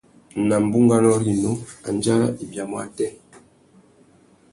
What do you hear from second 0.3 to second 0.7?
Nà